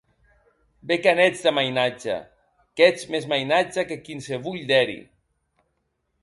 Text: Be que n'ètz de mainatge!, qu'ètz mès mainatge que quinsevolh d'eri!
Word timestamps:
Be 0.87 0.95
que 1.03 1.11
n'ètz 1.17 1.39
de 1.45 1.51
mainatge!, 1.57 2.15
qu'ètz 2.75 3.01
mès 3.11 3.25
mainatge 3.31 3.81
que 3.89 3.97
quinsevolh 4.05 4.65
d'eri! 4.69 5.01